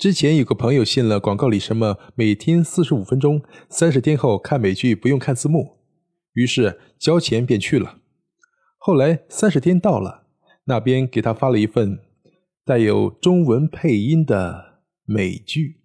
[0.00, 5.76] 之前有个朋友信了广告里什么每天四十五分钟，三十天后看美剧不用看字幕，
[6.32, 7.98] 于是交钱便去了。
[8.78, 10.22] 后来三十天到了，
[10.64, 11.98] 那边给他发了一份
[12.64, 15.82] 带有中文配音的美剧。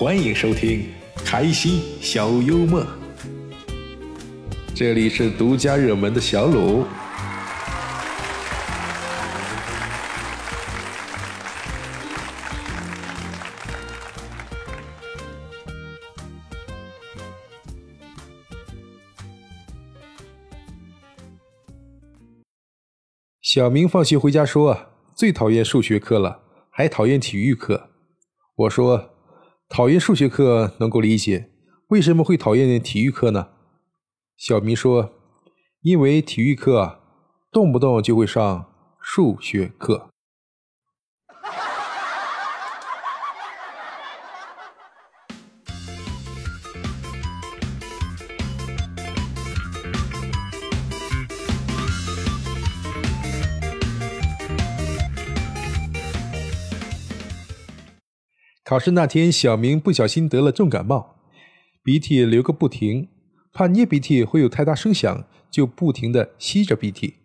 [0.00, 0.90] 欢迎收听
[1.26, 2.82] 开心小幽默，
[4.74, 6.86] 这里是独家热门的小鲁。
[23.42, 26.40] 小明放学回家说：“最讨厌数学课了，
[26.70, 27.90] 还讨厌体育课。”
[28.56, 29.19] 我说。
[29.72, 31.48] 讨厌数学课能够理解，
[31.90, 33.50] 为什么会讨厌体育课呢？
[34.36, 35.12] 小明说
[35.82, 36.98] ：“因为体育课
[37.52, 38.66] 动不动就会上
[39.00, 40.09] 数学课。”
[58.70, 61.16] 考试那天，小明不小心得了重感冒，
[61.82, 63.08] 鼻涕流个不停，
[63.52, 67.16] 怕捏鼻涕会有太大声响，就不停的吸着鼻涕，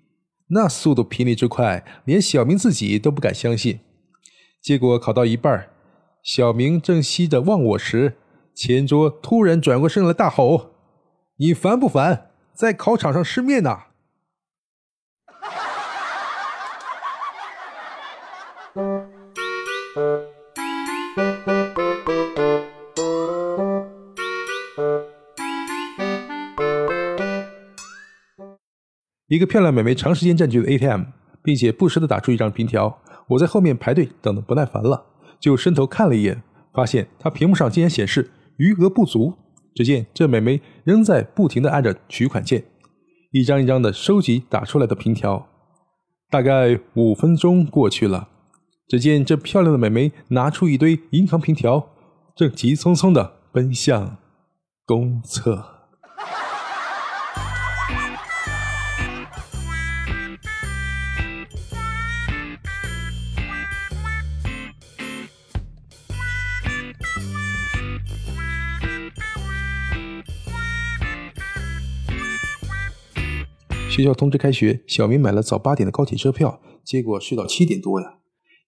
[0.48, 3.80] 那速度频率之快，连小明自己都不敢相信。
[4.60, 5.70] 结果考到一半，
[6.24, 8.18] 小明正吸着忘我时，
[8.56, 10.72] 前桌突然转过身来大吼
[11.38, 12.32] ：“你烦不烦？
[12.56, 13.82] 在考场上失面呢？”
[29.28, 31.04] 一个漂亮美眉长时间占据了 ATM，
[31.42, 33.00] 并且不时的打出一张凭条。
[33.30, 35.04] 我在后面排队等的不耐烦了，
[35.40, 36.44] 就伸头看了一眼，
[36.74, 39.34] 发现她屏幕上竟然显示余额不足。
[39.74, 42.64] 只见这美眉仍在不停的按着取款键，
[43.32, 45.48] 一张一张的收集打出来的凭条。
[46.30, 48.30] 大概五分钟过去了，
[48.88, 51.90] 只见这漂亮的美眉拿出一堆银行凭条，
[52.36, 54.18] 正急匆匆的奔向
[54.86, 55.75] 公厕。
[73.96, 78.18] 学校通知开学，小明买了早八点的高铁车票，结果睡到七点多呀！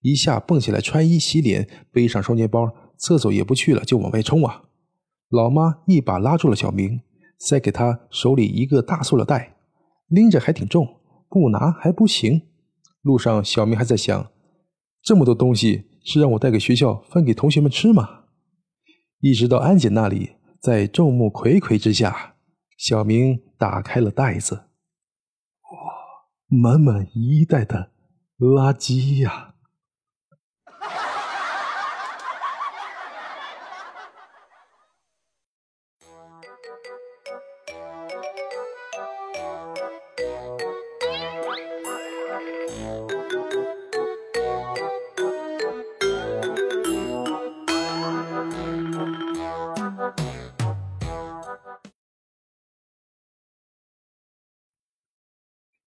[0.00, 4.62] 一下蹦起来穿衣洗脸，背上双肩包，厕所也不去了，就往外冲啊！
[5.28, 7.02] 老妈一把拉住了小明，
[7.38, 9.58] 塞给他手里一个大塑料袋，
[10.06, 10.88] 拎着还挺重，
[11.28, 12.40] 不拿还不行。
[13.02, 14.30] 路上，小明还在想：
[15.02, 18.20] 这么多东西是让我带给学校分给同学们吃吗？
[19.20, 22.36] 一直到安检那里，在众目睽睽之下，
[22.78, 24.67] 小明打开了袋子。
[26.48, 27.90] 满满一袋的
[28.38, 29.47] 垃圾呀！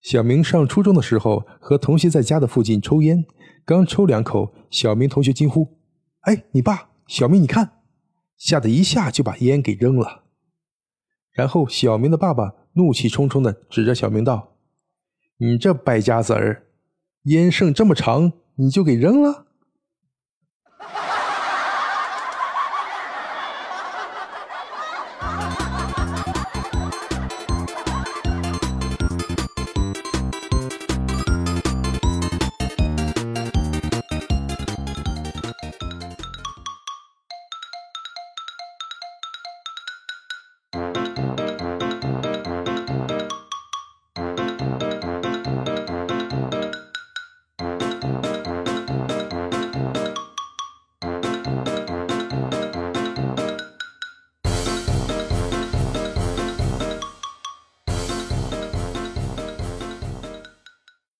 [0.02, 3.24] 小明上初中的时候，和同学在家的附近抽烟，
[3.64, 5.78] 刚抽两口，小明同学惊呼
[6.22, 7.82] ：“哎，你爸！”小明，你看，
[8.36, 10.24] 吓得一下就把烟给扔了。
[11.32, 14.56] 然后小明的爸爸怒气冲冲的指着小明道
[15.38, 16.66] ：“你这败家子儿，
[17.24, 19.46] 烟剩这么长，你就给扔了？”